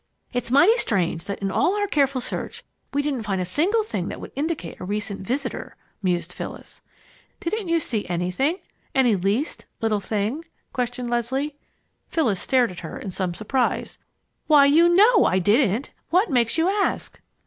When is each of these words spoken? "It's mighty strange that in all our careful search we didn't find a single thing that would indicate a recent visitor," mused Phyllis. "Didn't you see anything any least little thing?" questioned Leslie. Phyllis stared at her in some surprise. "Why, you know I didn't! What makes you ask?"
"It's 0.33 0.49
mighty 0.49 0.75
strange 0.77 1.25
that 1.25 1.37
in 1.43 1.51
all 1.51 1.75
our 1.77 1.85
careful 1.85 2.21
search 2.21 2.63
we 2.91 3.03
didn't 3.03 3.21
find 3.21 3.39
a 3.39 3.45
single 3.45 3.83
thing 3.83 4.07
that 4.07 4.19
would 4.19 4.31
indicate 4.35 4.79
a 4.79 4.83
recent 4.83 5.21
visitor," 5.21 5.75
mused 6.01 6.33
Phyllis. 6.33 6.81
"Didn't 7.39 7.67
you 7.67 7.79
see 7.79 8.07
anything 8.09 8.57
any 8.95 9.15
least 9.15 9.65
little 9.79 9.99
thing?" 9.99 10.43
questioned 10.73 11.11
Leslie. 11.11 11.55
Phyllis 12.07 12.39
stared 12.39 12.71
at 12.71 12.79
her 12.79 12.97
in 12.97 13.11
some 13.11 13.35
surprise. 13.35 13.99
"Why, 14.47 14.65
you 14.65 14.89
know 14.89 15.25
I 15.25 15.37
didn't! 15.37 15.91
What 16.09 16.31
makes 16.31 16.57
you 16.57 16.67
ask?" 16.67 17.21